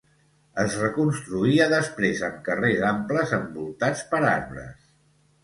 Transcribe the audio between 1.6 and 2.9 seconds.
després amb carrers